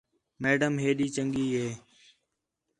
میڈم 0.41 0.73
ہے 0.83 0.89
ݙی 0.97 1.07
چنڳی 1.15 1.45
ہے 1.55 1.67